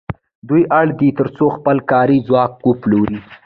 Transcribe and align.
دوی 0.47 0.61
اړ 0.79 0.87
دي 0.99 1.09
تر 1.19 1.27
څو 1.37 1.45
خپل 1.55 1.77
کاري 1.91 2.17
ځواک 2.27 2.51
وپلوري 2.69 3.19